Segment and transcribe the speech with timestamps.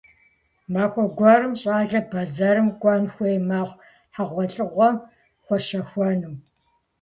[0.71, 3.81] Махуэ гуэрым щӀалэр бэзэрым кӀуэн хуей мэхъу,
[4.13, 4.95] хьэгъуэлӀыгъуэм
[5.45, 6.33] хуэщэхуэну.